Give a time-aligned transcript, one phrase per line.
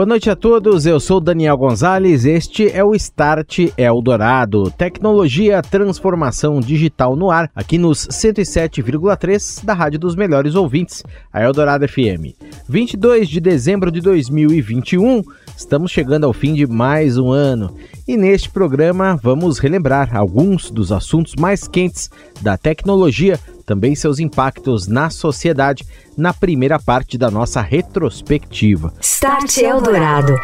[0.00, 6.58] Boa noite a todos, eu sou Daniel Gonzalez, este é o Start Eldorado, tecnologia, transformação
[6.58, 12.32] digital no ar, aqui nos 107,3 da Rádio dos Melhores Ouvintes, a Eldorado FM.
[12.66, 15.22] 22 de dezembro de 2021,
[15.60, 17.76] estamos chegando ao fim de mais um ano
[18.08, 22.08] e neste programa vamos relembrar alguns dos assuntos mais quentes
[22.40, 25.84] da tecnologia também seus impactos na sociedade
[26.16, 28.94] na primeira parte da nossa retrospectiva.
[29.00, 30.34] Start Eldorado.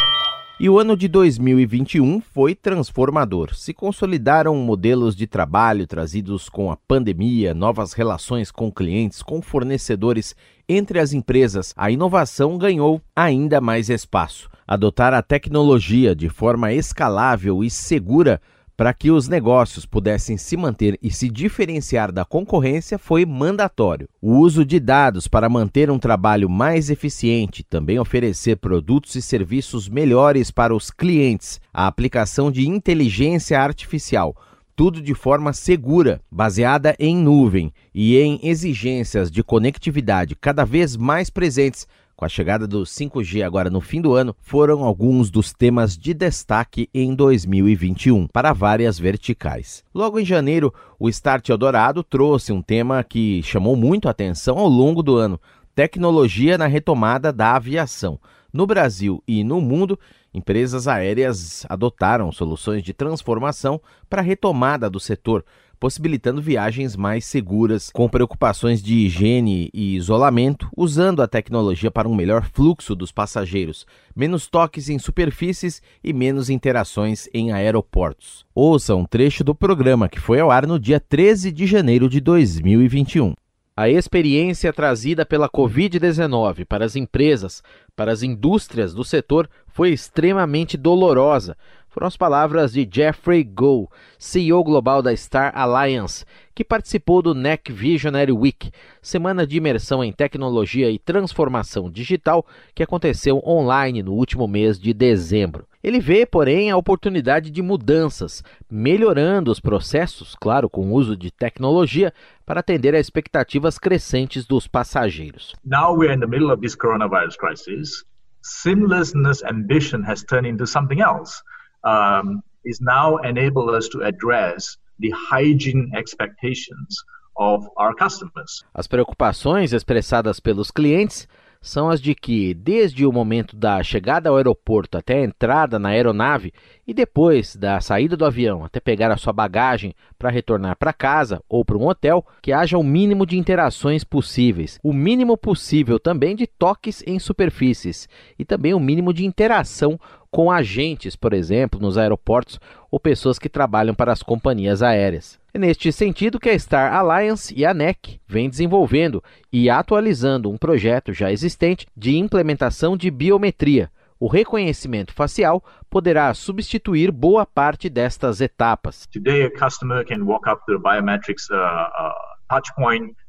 [0.61, 3.55] E o ano de 2021 foi transformador.
[3.55, 10.37] Se consolidaram modelos de trabalho trazidos com a pandemia, novas relações com clientes, com fornecedores,
[10.69, 11.73] entre as empresas.
[11.77, 14.49] A inovação ganhou ainda mais espaço.
[14.67, 18.41] Adotar a tecnologia de forma escalável e segura
[18.77, 24.09] para que os negócios pudessem se manter e se diferenciar da concorrência foi mandatório.
[24.21, 29.89] O uso de dados para manter um trabalho mais eficiente, também oferecer produtos e serviços
[29.89, 34.37] melhores para os clientes, a aplicação de inteligência artificial,
[34.75, 41.31] tudo de forma segura, baseada em nuvem e em exigências de conectividade cada vez mais
[41.31, 45.97] presentes com a chegada do 5G agora no fim do ano, foram alguns dos temas
[45.99, 49.85] de destaque em 2021 para várias verticais.
[49.95, 55.03] Logo em janeiro, o Start Eldorado trouxe um tema que chamou muito atenção ao longo
[55.03, 55.39] do ano:
[55.75, 58.19] tecnologia na retomada da aviação.
[58.51, 59.99] No Brasil e no mundo,
[60.33, 63.79] empresas aéreas adotaram soluções de transformação
[64.09, 65.45] para a retomada do setor
[65.79, 72.15] possibilitando viagens mais seguras, com preocupações de higiene e isolamento, usando a tecnologia para um
[72.15, 78.45] melhor fluxo dos passageiros, menos toques em superfícies e menos interações em aeroportos.
[78.55, 82.21] Ouça um trecho do programa que foi ao ar no dia 13 de janeiro de
[82.21, 83.35] 2021.
[83.79, 87.63] A experiência trazida pela Covid-19 para as empresas,
[87.95, 91.55] para as indústrias do setor, foi extremamente dolorosa,
[91.97, 97.73] foram as palavras de Jeffrey Goh, CEO global da Star Alliance, que participou do NEC
[97.73, 98.71] Visionary Week,
[99.01, 104.93] semana de imersão em tecnologia e transformação digital que aconteceu online no último mês de
[104.93, 105.67] dezembro.
[105.83, 111.31] Ele vê, porém, a oportunidade de mudanças, melhorando os processos, claro, com o uso de
[111.31, 112.13] tecnologia,
[112.45, 115.55] para atender a expectativas crescentes dos passageiros.
[115.65, 118.05] Now we're in the middle of this coronavirus crisis.
[118.43, 121.43] Seamlessness ambition has turned into something else
[121.87, 126.97] um, is now enable us to address the hygiene expectations
[127.37, 128.65] of our customers.
[128.75, 131.29] As preocupações expressadas pelos clientes
[131.61, 135.89] são as de que, desde o momento da chegada ao aeroporto até a entrada na
[135.89, 136.53] aeronave
[136.87, 141.43] e depois da saída do avião até pegar a sua bagagem para retornar para casa
[141.49, 146.37] ou para um hotel, que haja o mínimo de interações possíveis, o mínimo possível também
[146.37, 148.09] de toques em superfícies
[148.39, 149.99] e também o mínimo de interação
[150.37, 152.61] com agentes, por exemplo, nos aeroportos
[152.91, 155.41] ou pessoas que trabalham para as companhias aéreas.
[155.55, 160.59] É neste sentido que a Star Alliance e a NEC vêm desenvolvendo e atualizando um
[160.59, 163.91] projeto já existente de implementação de biometria.
[164.21, 169.07] O reconhecimento facial poderá substituir boa parte destas etapas.
[169.11, 172.13] Today, a customer can walk up to the biometrics uh, uh,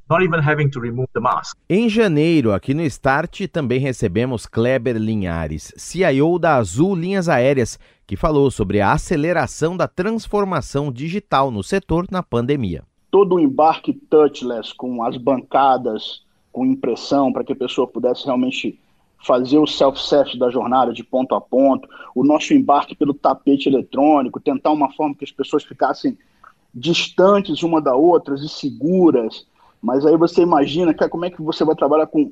[0.09, 1.57] not even having to remove the mask.
[1.69, 8.15] Em janeiro, aqui no Start, também recebemos Kleber Linhares, CIO da Azul Linhas Aéreas, que
[8.15, 12.83] falou sobre a aceleração da transformação digital no setor na pandemia.
[13.11, 16.21] Todo o embarque touchless, com as bancadas,
[16.51, 18.79] com impressão, para que a pessoa pudesse realmente
[19.25, 24.39] fazer o self-service da jornada de ponto a ponto, o nosso embarque pelo tapete eletrônico,
[24.39, 26.17] tentar uma forma que as pessoas ficassem
[26.73, 29.45] distantes uma da outra e seguras,
[29.81, 32.31] mas aí você imagina cara, como é que você vai trabalhar com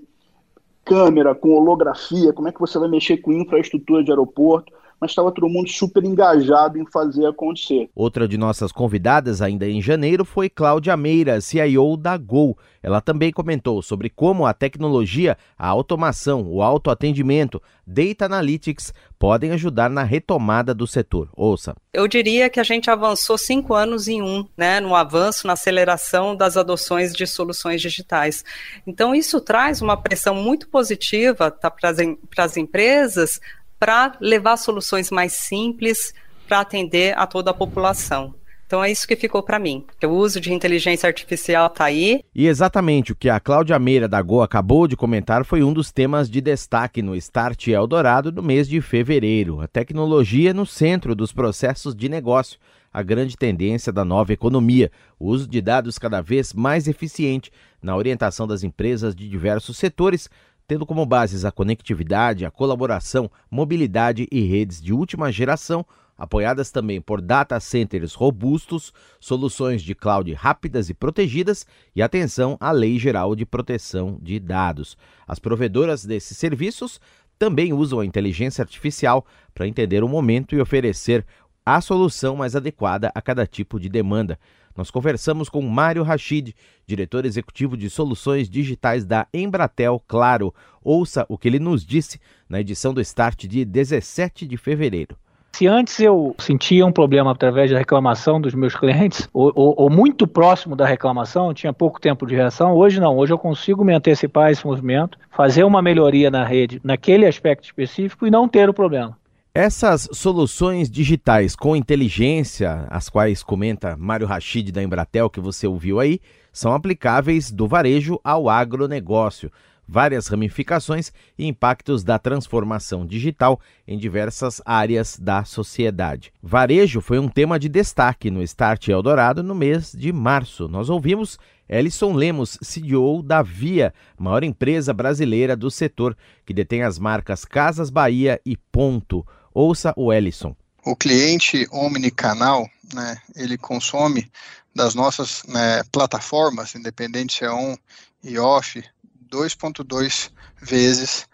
[0.84, 4.72] câmera, com holografia, como é que você vai mexer com infraestrutura de aeroporto.
[5.00, 7.90] Mas estava todo mundo super engajado em fazer acontecer.
[7.96, 12.58] Outra de nossas convidadas, ainda em janeiro, foi Cláudia Meira, CIO da Gol.
[12.82, 19.90] Ela também comentou sobre como a tecnologia, a automação, o autoatendimento, data analytics podem ajudar
[19.90, 21.30] na retomada do setor.
[21.36, 21.76] Ouça.
[21.92, 26.36] Eu diria que a gente avançou cinco anos em um, né, no avanço, na aceleração
[26.36, 28.44] das adoções de soluções digitais.
[28.86, 31.90] Então, isso traz uma pressão muito positiva tá, para
[32.38, 33.40] as empresas
[33.86, 36.12] para levar soluções mais simples
[36.48, 38.34] para atender a toda a população.
[38.66, 39.86] Então é isso que ficou para mim.
[40.04, 42.24] O uso de inteligência artificial está aí.
[42.34, 45.92] E exatamente o que a Cláudia Meira da Go acabou de comentar foi um dos
[45.92, 49.62] temas de destaque no Start Eldorado no mês de fevereiro.
[49.62, 52.58] A tecnologia no centro dos processos de negócio,
[52.92, 57.52] a grande tendência da nova economia, o uso de dados cada vez mais eficiente
[57.84, 60.28] na orientação das empresas de diversos setores,
[60.68, 65.86] tendo como bases a conectividade, a colaboração, mobilidade e redes de última geração,
[66.18, 71.66] apoiadas também por data centers robustos, soluções de cloud rápidas e protegidas
[71.96, 74.98] e atenção à Lei Geral de Proteção de Dados.
[75.28, 77.00] As provedoras desses serviços
[77.38, 81.26] também usam a inteligência artificial para entender o momento e oferecer
[81.66, 84.38] a solução mais adequada a cada tipo de demanda.
[84.78, 86.54] Nós conversamos com Mário Rachid,
[86.86, 90.54] diretor executivo de soluções digitais da Embratel Claro.
[90.84, 95.16] Ouça o que ele nos disse na edição do Start de 17 de fevereiro.
[95.54, 99.90] Se antes eu sentia um problema através da reclamação dos meus clientes, ou, ou, ou,
[99.90, 103.18] muito próximo da reclamação, tinha pouco tempo de reação, hoje não.
[103.18, 107.64] Hoje eu consigo me antecipar a esse movimento, fazer uma melhoria na rede naquele aspecto
[107.64, 109.18] específico e não ter o problema.
[109.58, 115.98] Essas soluções digitais com inteligência, as quais comenta Mário Rachid da Embratel, que você ouviu
[115.98, 116.20] aí,
[116.52, 119.50] são aplicáveis do varejo ao agronegócio.
[119.88, 123.58] Várias ramificações e impactos da transformação digital
[123.88, 126.34] em diversas áreas da sociedade.
[126.44, 130.68] Varejo foi um tema de destaque no Start Eldorado no mês de março.
[130.68, 136.14] Nós ouvimos Ellison Lemos, CEO da Via, maior empresa brasileira do setor,
[136.46, 139.26] que detém as marcas Casas Bahia e Ponto.
[139.56, 140.54] Ouça o Ellison.
[140.86, 144.30] O cliente omnicanal, né, ele consome
[144.76, 147.78] das nossas né, plataformas, independente se é on
[148.22, 148.84] e off,
[149.32, 150.30] 2.2
[150.62, 151.26] vezes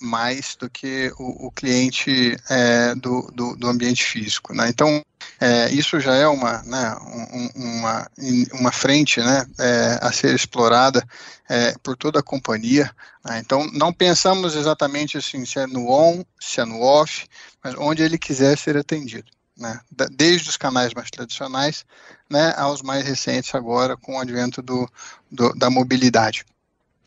[0.00, 4.52] mais do que o, o cliente é, do, do, do, ambiente físico.
[4.54, 4.68] Né?
[4.68, 5.04] Então,
[5.40, 6.96] é, isso já é uma, né,
[7.32, 8.10] um, uma,
[8.52, 11.06] uma frente né, é, a ser explorada
[11.48, 12.90] é, por toda a companhia.
[13.24, 13.38] Né?
[13.38, 17.26] Então, não pensamos exatamente assim, se é no on, se é no off,
[17.62, 19.30] mas onde ele quiser ser atendido.
[19.56, 19.80] Né?
[20.10, 21.84] Desde os canais mais tradicionais
[22.28, 24.90] né, aos mais recentes agora com o advento do,
[25.30, 26.44] do da mobilidade.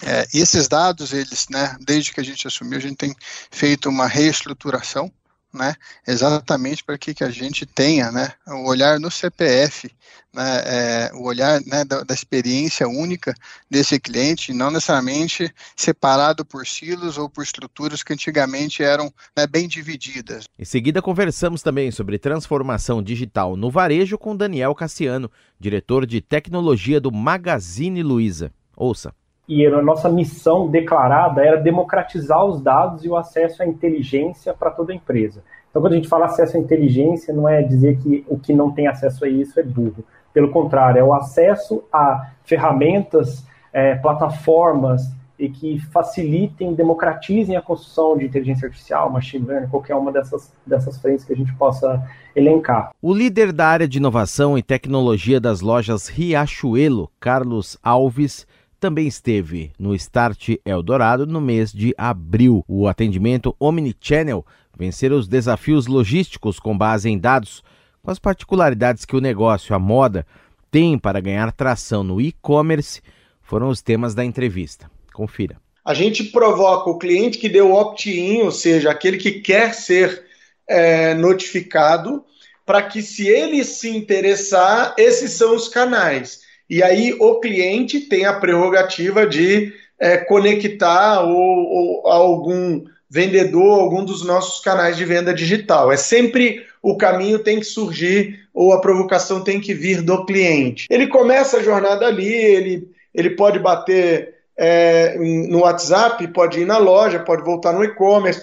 [0.02, 3.14] É, esses dados, eles, né, desde que a gente assumiu, a gente tem
[3.52, 5.12] feito uma reestruturação,
[5.54, 5.76] né,
[6.08, 9.92] exatamente para que, que a gente tenha, né, o olhar no CPF,
[10.34, 13.34] né, é, o olhar né, da, da, experiência única
[13.70, 19.68] desse cliente, não necessariamente separado por silos ou por estruturas que antigamente eram né, bem
[19.68, 20.46] divididas.
[20.58, 27.02] Em seguida, conversamos também sobre transformação digital no varejo com Daniel Cassiano, diretor de tecnologia
[27.02, 28.54] do Magazine Luiza.
[28.78, 29.14] Ouça
[29.50, 34.70] e a nossa missão declarada era democratizar os dados e o acesso à inteligência para
[34.70, 35.44] toda a empresa.
[35.70, 38.72] Então, quando a gente fala acesso à inteligência, não é dizer que o que não
[38.72, 40.06] tem acesso a isso é burro.
[40.32, 43.44] Pelo contrário, é o acesso a ferramentas,
[43.74, 50.12] é, plataformas e que facilitem, democratizem a construção de inteligência artificial, machine learning, qualquer uma
[50.12, 52.04] dessas, dessas frentes que a gente possa
[52.36, 52.92] elencar.
[53.02, 58.46] O líder da área de inovação e tecnologia das lojas Riachuelo, Carlos Alves,
[58.80, 62.64] também esteve no Start Eldorado no mês de abril.
[62.68, 64.46] O atendimento Omnichannel
[64.78, 67.62] vencer os desafios logísticos com base em dados,
[68.02, 70.26] com as particularidades que o negócio, a moda,
[70.72, 73.02] tem para ganhar tração no e-commerce,
[73.42, 74.90] foram os temas da entrevista.
[75.14, 75.58] Confira.
[75.84, 80.24] A gente provoca o cliente que deu opt-in, ou seja, aquele que quer ser
[80.68, 82.24] é, notificado,
[82.66, 86.42] para que, se ele se interessar, esses são os canais.
[86.70, 94.06] E aí o cliente tem a prerrogativa de é, conectar ou, ou algum vendedor, algum
[94.06, 95.92] dos nossos canais de venda digital.
[95.92, 100.86] É sempre o caminho tem que surgir ou a provocação tem que vir do cliente.
[100.90, 106.78] Ele começa a jornada ali, ele, ele pode bater é, no WhatsApp, pode ir na
[106.78, 108.42] loja, pode voltar no e-commerce,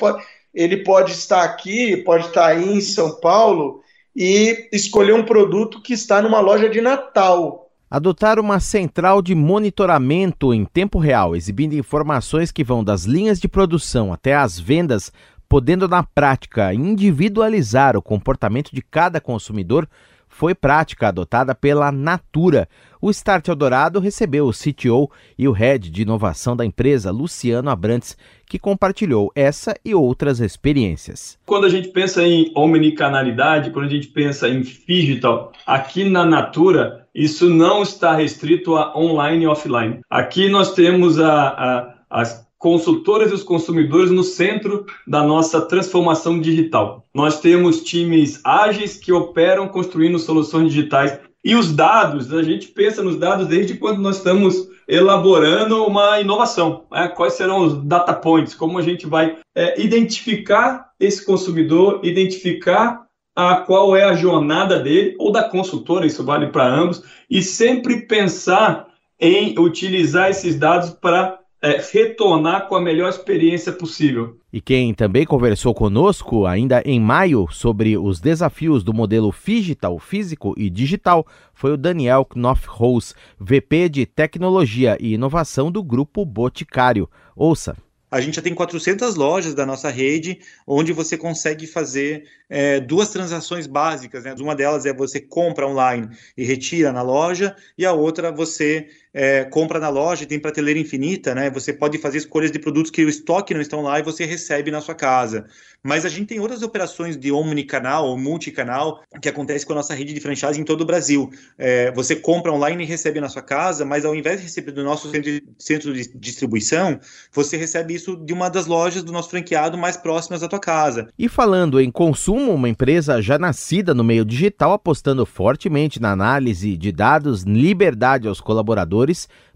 [0.52, 3.82] ele pode estar aqui, pode estar aí em São Paulo
[4.14, 10.52] e escolher um produto que está numa loja de Natal adotar uma central de monitoramento
[10.52, 15.12] em tempo real, exibindo informações que vão das linhas de produção até as vendas,
[15.48, 19.88] podendo na prática individualizar o comportamento de cada consumidor,
[20.36, 22.68] foi prática adotada pela Natura.
[23.00, 28.18] O Start Eldorado recebeu o CTO e o Head de Inovação da empresa, Luciano Abrantes,
[28.44, 31.38] que compartilhou essa e outras experiências.
[31.46, 37.06] Quando a gente pensa em omnicanalidade, quando a gente pensa em digital, aqui na Natura,
[37.14, 40.00] isso não está restrito a online e offline.
[40.10, 46.40] Aqui nós temos a, a, as consultoras e os consumidores no centro da nossa transformação
[46.40, 47.06] digital.
[47.14, 53.04] Nós temos times ágeis que operam construindo soluções digitais e os dados, a gente pensa
[53.04, 56.86] nos dados desde quando nós estamos elaborando uma inovação.
[56.90, 57.06] Né?
[57.08, 58.52] Quais serão os data points?
[58.52, 65.14] Como a gente vai é, identificar esse consumidor, identificar a qual é a jornada dele
[65.20, 68.88] ou da consultora, isso vale para ambos, e sempre pensar
[69.20, 74.38] em utilizar esses dados para é, retornar com a melhor experiência possível.
[74.52, 80.54] E quem também conversou conosco ainda em maio sobre os desafios do modelo digital, físico
[80.56, 87.10] e digital foi o Daniel Knopf-Rose, VP de Tecnologia e Inovação do Grupo Boticário.
[87.34, 87.76] Ouça.
[88.08, 93.08] A gente já tem 400 lojas da nossa rede, onde você consegue fazer é, duas
[93.10, 94.24] transações básicas.
[94.24, 94.34] Né?
[94.38, 99.44] Uma delas é você compra online e retira na loja, e a outra você é,
[99.44, 101.48] compra na loja tem prateleira infinita, né?
[101.48, 104.70] Você pode fazer escolhas de produtos que o estoque não estão lá e você recebe
[104.70, 105.46] na sua casa.
[105.82, 109.94] Mas a gente tem outras operações de omnicanal ou multicanal que acontece com a nossa
[109.94, 111.30] rede de franchise em todo o Brasil.
[111.56, 114.84] É, você compra online e recebe na sua casa, mas ao invés de receber do
[114.84, 115.10] nosso
[115.58, 117.00] centro de distribuição,
[117.32, 121.08] você recebe isso de uma das lojas do nosso franqueado mais próximas da tua casa.
[121.18, 126.76] E falando em consumo, uma empresa já nascida no meio digital apostando fortemente na análise
[126.76, 129.05] de dados, liberdade aos colaboradores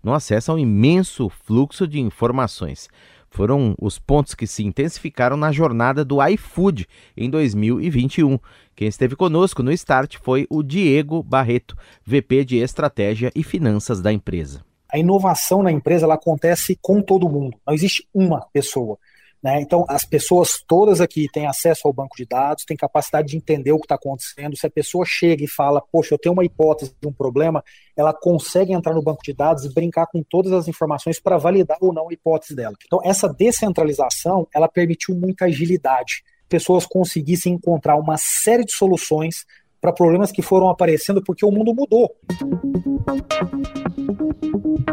[0.03, 2.89] no acesso imenso fluxo de informações.
[3.31, 8.39] Foram os pontos que se intensificaram na jornada do iFood em 2021.
[8.75, 14.13] Quem esteve conosco no Start foi o Diego Barreto, VP de Estratégia e Finanças da
[14.13, 14.65] empresa.
[14.93, 18.99] A inovação na empresa ela acontece com todo mundo, não existe uma pessoa.
[19.43, 19.61] Né?
[19.61, 23.73] Então, as pessoas todas aqui têm acesso ao banco de dados, têm capacidade de entender
[23.73, 24.57] o que está acontecendo.
[24.57, 27.65] Se a pessoa chega e fala, poxa, eu tenho uma hipótese de um problema,
[27.97, 31.79] ela consegue entrar no banco de dados e brincar com todas as informações para validar
[31.81, 32.75] ou não a hipótese dela.
[32.85, 36.23] Então, essa descentralização, ela permitiu muita agilidade.
[36.49, 39.47] Pessoas conseguissem encontrar uma série de soluções
[39.81, 42.15] para problemas que foram aparecendo porque o mundo mudou.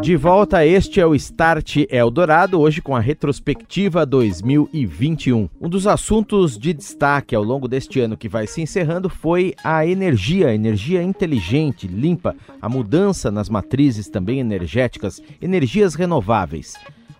[0.00, 5.48] De volta, este é o Start Eldorado, hoje com a retrospectiva 2021.
[5.60, 9.84] Um dos assuntos de destaque ao longo deste ano que vai se encerrando foi a
[9.84, 16.74] energia, energia inteligente, limpa, a mudança nas matrizes também energéticas, energias renováveis.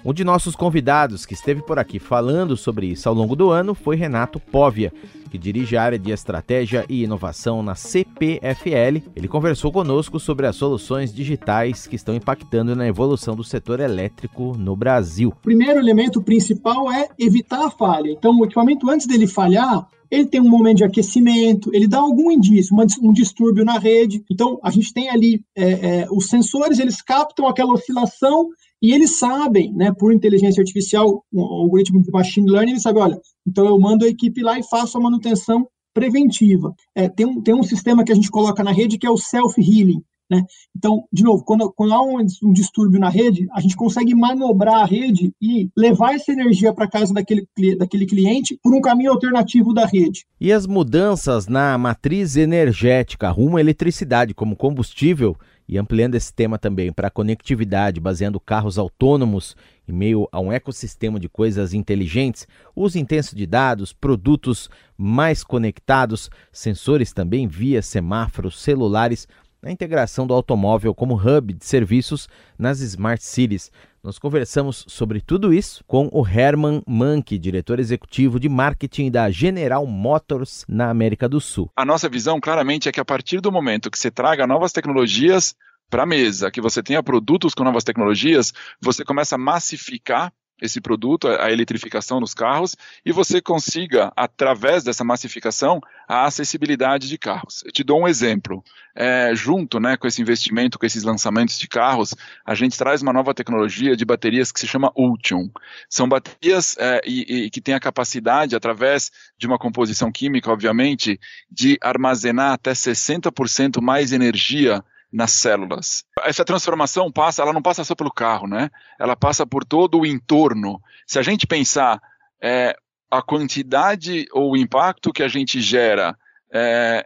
[0.04, 3.74] Um de nossos convidados que esteve por aqui falando sobre isso ao longo do ano
[3.74, 4.92] foi Renato Póvia,
[5.28, 9.02] que dirige a área de estratégia e inovação na CPFL.
[9.14, 14.56] Ele conversou conosco sobre as soluções digitais que estão impactando na evolução do setor elétrico
[14.56, 15.28] no Brasil.
[15.28, 18.10] O primeiro elemento principal é evitar a falha.
[18.10, 22.30] Então, o equipamento, antes dele falhar, ele tem um momento de aquecimento, ele dá algum
[22.30, 24.24] indício, um distúrbio na rede.
[24.30, 28.48] Então, a gente tem ali é, é, os sensores, eles captam aquela oscilação
[28.80, 33.20] e eles sabem, né, por inteligência artificial, um algoritmo de machine learning, eles sabem, olha,
[33.46, 36.72] então eu mando a equipe lá e faço a manutenção preventiva.
[36.94, 39.16] É, tem, um, tem um sistema que a gente coloca na rede que é o
[39.16, 40.02] self-healing.
[40.30, 40.42] Né?
[40.76, 44.82] Então, de novo, quando, quando há um, um, distúrbio na rede, a gente consegue manobrar
[44.82, 47.46] a rede e levar essa energia para casa daquele,
[47.78, 50.26] daquele cliente por um caminho alternativo da rede.
[50.38, 55.34] E as mudanças na matriz energética rumo à eletricidade como combustível
[55.68, 59.54] e ampliando esse tema também para a conectividade, baseando carros autônomos
[59.86, 66.30] em meio a um ecossistema de coisas inteligentes, uso intenso de dados, produtos mais conectados,
[66.50, 69.28] sensores também via semáforos celulares,
[69.62, 73.70] a integração do automóvel como hub de serviços nas Smart Cities.
[74.02, 79.84] Nós conversamos sobre tudo isso com o Herman Manke, diretor executivo de marketing da General
[79.84, 81.70] Motors na América do Sul.
[81.76, 85.54] A nossa visão claramente é que a partir do momento que você traga novas tecnologias
[85.90, 90.80] para a mesa, que você tenha produtos com novas tecnologias, você começa a massificar esse
[90.80, 97.62] produto, a eletrificação dos carros, e você consiga, através dessa massificação, a acessibilidade de carros.
[97.64, 98.62] Eu te dou um exemplo.
[98.94, 103.12] É, junto né, com esse investimento, com esses lançamentos de carros, a gente traz uma
[103.12, 105.48] nova tecnologia de baterias que se chama Ultium.
[105.88, 111.20] São baterias é, e, e que têm a capacidade, através de uma composição química, obviamente,
[111.48, 116.04] de armazenar até 60% mais energia nas células.
[116.22, 118.70] Essa transformação passa, ela não passa só pelo carro, né?
[118.98, 120.80] Ela passa por todo o entorno.
[121.06, 122.00] Se a gente pensar
[122.42, 122.76] é,
[123.10, 126.16] a quantidade ou o impacto que a gente gera
[126.52, 127.04] é,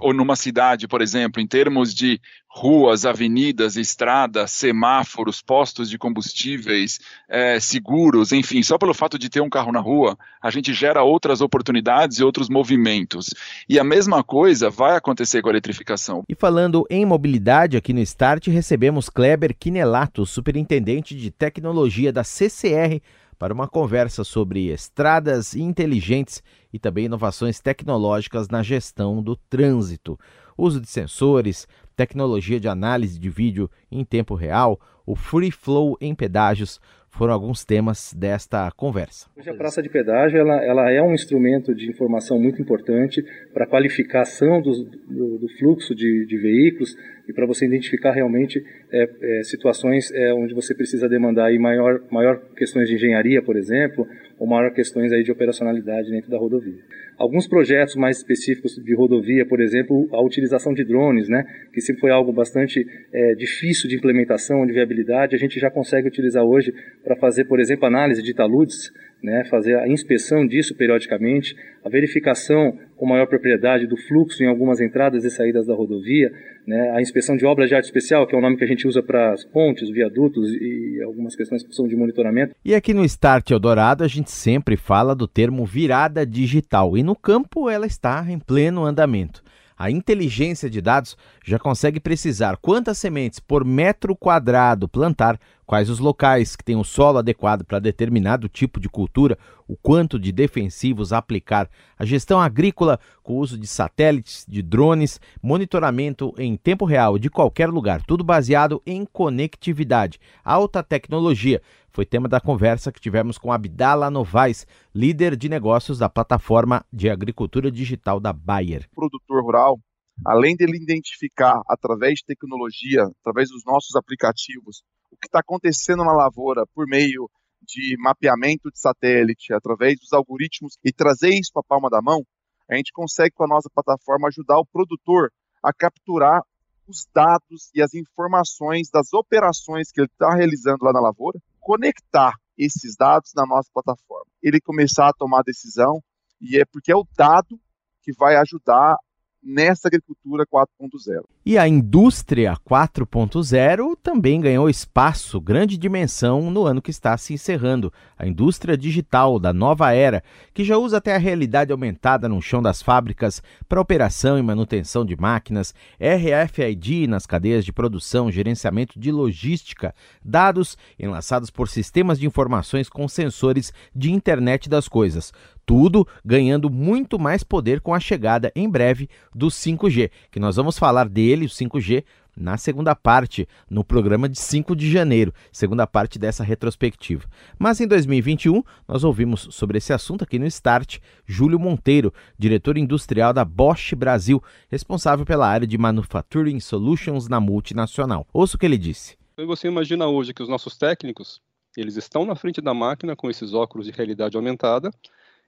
[0.00, 2.20] ou numa cidade, por exemplo, em termos de
[2.56, 9.40] ruas, avenidas, estradas, semáforos, postos de combustíveis, é, seguros, enfim, só pelo fato de ter
[9.40, 13.34] um carro na rua, a gente gera outras oportunidades e outros movimentos.
[13.68, 16.22] E a mesma coisa vai acontecer com a eletrificação.
[16.28, 23.00] E falando em mobilidade, aqui no Start recebemos Kleber Quinelato, superintendente de tecnologia da CCR
[23.36, 26.40] para uma conversa sobre estradas inteligentes
[26.72, 30.18] e também inovações tecnológicas na gestão do trânsito,
[30.56, 36.14] uso de sensores, tecnologia de análise de vídeo em tempo real, o free flow em
[36.14, 36.80] pedágios
[37.16, 39.28] foram alguns temas desta conversa.
[39.38, 43.64] Hoje a praça de pedágio ela, ela é um instrumento de informação muito importante para
[43.64, 46.96] a qualificação do, do, do fluxo de, de, veículos
[47.28, 52.00] e para você identificar realmente é, é, situações é, onde você precisa demandar aí maior,
[52.10, 54.06] maior questões de engenharia, por exemplo,
[54.38, 56.82] ou maior questões aí de operacionalidade dentro da rodovia.
[57.16, 62.00] Alguns projetos mais específicos de rodovia, por exemplo, a utilização de drones, né, que sempre
[62.00, 66.74] foi algo bastante é, difícil de implementação, de viabilidade, a gente já consegue utilizar hoje
[67.04, 68.92] para fazer, por exemplo, análise de taludes,
[69.22, 74.80] né, fazer a inspeção disso periodicamente, a verificação com maior propriedade do fluxo em algumas
[74.80, 76.32] entradas e saídas da rodovia,
[76.66, 78.86] né, a inspeção de obras de arte especial, que é o nome que a gente
[78.86, 82.54] usa para as pontes, viadutos e algumas questões que são de monitoramento.
[82.64, 87.14] E aqui no Start Eldorado a gente sempre fala do termo virada digital e no
[87.14, 89.42] campo ela está em pleno andamento.
[89.76, 95.98] A inteligência de dados já consegue precisar quantas sementes por metro quadrado plantar, quais os
[95.98, 101.12] locais que têm o solo adequado para determinado tipo de cultura, o quanto de defensivos
[101.12, 101.68] aplicar,
[101.98, 107.30] a gestão agrícola com o uso de satélites, de drones, monitoramento em tempo real de
[107.30, 111.62] qualquer lugar, tudo baseado em conectividade, alta tecnologia.
[111.92, 117.08] Foi tema da conversa que tivemos com Abdala Novaes, líder de negócios da plataforma de
[117.08, 118.88] agricultura digital da Bayer.
[118.90, 119.78] O produtor rural,
[120.26, 124.82] além dele identificar através de tecnologia, através dos nossos aplicativos,
[125.14, 127.30] o que está acontecendo na lavoura por meio
[127.62, 132.22] de mapeamento de satélite, através dos algoritmos e trazer isso para a palma da mão,
[132.68, 136.42] a gente consegue com a nossa plataforma ajudar o produtor a capturar
[136.86, 142.34] os dados e as informações das operações que ele está realizando lá na lavoura conectar
[142.58, 144.26] esses dados na nossa plataforma.
[144.42, 146.02] Ele começar a tomar decisão,
[146.40, 147.58] e é porque é o dado
[148.02, 148.96] que vai ajudar
[149.44, 151.24] nessa agricultura 4.0.
[151.44, 157.92] E a indústria 4.0 também ganhou espaço, grande dimensão no ano que está se encerrando.
[158.16, 160.22] A indústria digital da nova era,
[160.54, 165.04] que já usa até a realidade aumentada no chão das fábricas para operação e manutenção
[165.04, 172.26] de máquinas, RFID nas cadeias de produção, gerenciamento de logística, dados enlaçados por sistemas de
[172.26, 175.32] informações com sensores de internet das coisas
[175.66, 180.78] tudo ganhando muito mais poder com a chegada em breve do 5G, que nós vamos
[180.78, 182.04] falar dele, o 5G,
[182.36, 187.24] na segunda parte, no programa de 5 de janeiro, segunda parte dessa retrospectiva.
[187.58, 193.32] Mas em 2021, nós ouvimos sobre esse assunto aqui no Start Júlio Monteiro, diretor industrial
[193.32, 198.26] da Bosch Brasil, responsável pela área de Manufacturing Solutions na multinacional.
[198.32, 199.16] Ouça o que ele disse.
[199.36, 201.40] Você imagina hoje que os nossos técnicos,
[201.76, 204.90] eles estão na frente da máquina com esses óculos de realidade aumentada,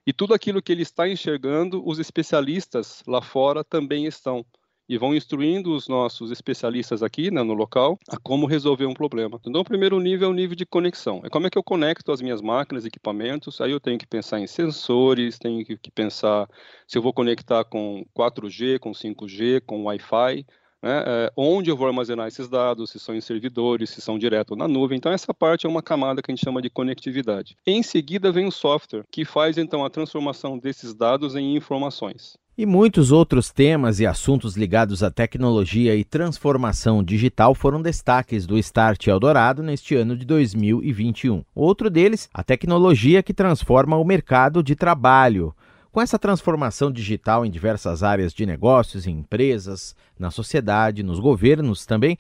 [0.07, 4.47] e tudo aquilo que ele está enxergando, os especialistas lá fora também estão
[4.89, 9.41] e vão instruindo os nossos especialistas aqui né, no local a como resolver um problema.
[9.45, 11.21] Então, o primeiro nível é o nível de conexão.
[11.25, 13.61] É como é que eu conecto as minhas máquinas, equipamentos.
[13.61, 16.49] Aí eu tenho que pensar em sensores, tenho que pensar
[16.87, 20.47] se eu vou conectar com 4G, com 5G, com Wi-Fi
[20.83, 24.55] né, é, onde eu vou armazenar esses dados, se são em servidores, se são direto
[24.55, 24.97] na nuvem.
[24.97, 27.57] Então, essa parte é uma camada que a gente chama de conectividade.
[27.67, 32.37] Em seguida, vem o software, que faz então a transformação desses dados em informações.
[32.59, 38.57] E muitos outros temas e assuntos ligados à tecnologia e transformação digital foram destaques do
[38.57, 41.45] Start Eldorado neste ano de 2021.
[41.55, 45.55] Outro deles, a tecnologia que transforma o mercado de trabalho.
[45.97, 51.87] Com essa transformação digital em diversas áreas de negócios, em empresas, na sociedade, nos governos
[51.87, 52.19] também,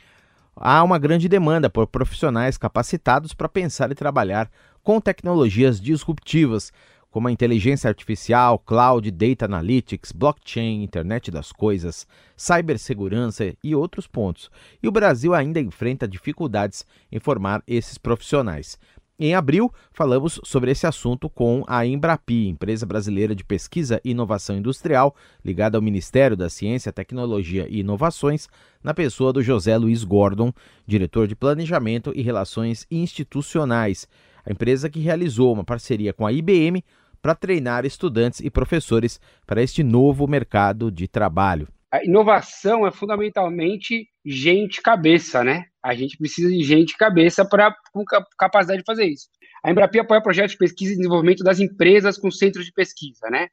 [0.56, 4.50] há uma grande demanda por profissionais capacitados para pensar e trabalhar
[4.82, 6.72] com tecnologias disruptivas,
[7.10, 14.50] como a inteligência artificial, cloud, data analytics, blockchain, internet das coisas, cibersegurança e outros pontos.
[14.82, 18.78] E o Brasil ainda enfrenta dificuldades em formar esses profissionais.
[19.18, 24.59] Em abril, falamos sobre esse assunto com a Embrapi, empresa brasileira de pesquisa e inovação
[24.59, 28.46] industrial, ligada ao Ministério da Ciência, Tecnologia e Inovações,
[28.85, 30.52] na pessoa do José Luiz Gordon,
[30.87, 34.07] diretor de Planejamento e Relações Institucionais.
[34.44, 36.85] A empresa que realizou uma parceria com a IBM
[37.22, 41.66] para treinar estudantes e professores para este novo mercado de trabalho.
[41.96, 45.64] A inovação é fundamentalmente gente cabeça, né?
[45.82, 48.04] A gente precisa de gente cabeça para com
[48.38, 49.28] capacidade de fazer isso.
[49.64, 53.48] A Embrapi apoia projetos de pesquisa e desenvolvimento das empresas com centros de pesquisa, né?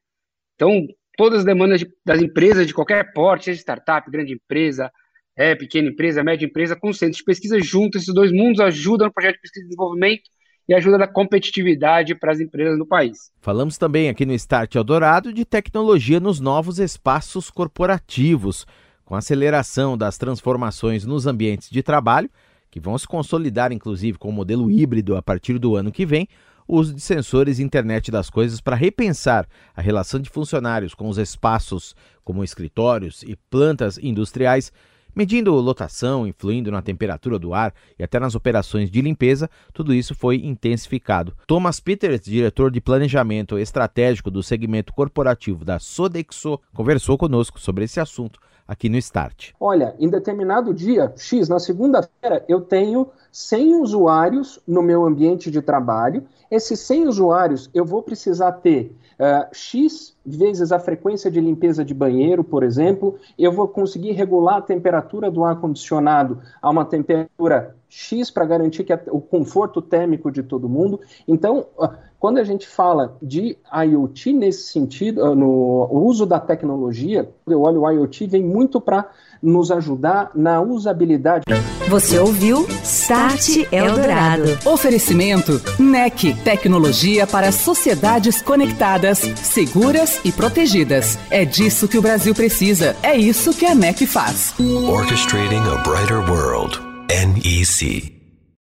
[0.56, 4.92] Então, todas as demandas de, das empresas de qualquer porte, seja startup, grande empresa,
[5.38, 9.14] é, pequena empresa, média empresa, com centros de pesquisa juntos, esses dois mundos ajudam no
[9.14, 10.24] projeto de pesquisa e desenvolvimento
[10.68, 13.32] e ajuda na competitividade para as empresas no país.
[13.42, 18.66] Falamos também aqui no Start Eldorado de tecnologia nos novos espaços corporativos,
[19.04, 22.30] com aceleração das transformações nos ambientes de trabalho,
[22.72, 26.28] que vão se consolidar inclusive com o modelo híbrido a partir do ano que vem,
[26.68, 31.10] o uso de sensores e internet das coisas para repensar a relação de funcionários com
[31.10, 34.72] os espaços como escritórios e plantas industriais
[35.16, 40.16] Medindo lotação, influindo na temperatura do ar e até nas operações de limpeza, tudo isso
[40.16, 41.36] foi intensificado.
[41.46, 48.00] Thomas Peters, diretor de planejamento estratégico do segmento corporativo da Sodexo, conversou conosco sobre esse
[48.00, 49.52] assunto aqui no Start.
[49.60, 55.62] Olha, em determinado dia, X, na segunda-feira, eu tenho 100 usuários no meu ambiente de
[55.62, 56.24] trabalho.
[56.50, 61.94] Esses 100 usuários, eu vou precisar ter uh, X vezes a frequência de limpeza de
[61.94, 68.32] banheiro, por exemplo, eu vou conseguir regular a temperatura do ar-condicionado a uma temperatura X
[68.32, 71.00] para garantir que a, o conforto térmico de todo mundo.
[71.28, 77.30] Então, uh, quando a gente fala de IoT nesse sentido, uh, no uso da tecnologia,
[77.46, 81.44] eu olho o IoT vem muito para nos ajudar na usabilidade.
[81.88, 84.58] Você ouviu Start Eldorado.
[84.66, 91.20] Oferecimento NEC, tecnologia para sociedades conectadas, seguras e protegidas.
[91.30, 92.96] É disso que o Brasil precisa.
[93.04, 94.56] É isso que a NEC faz.
[94.60, 96.93] Orchestrating a brighter world.
[97.14, 98.13] NEC.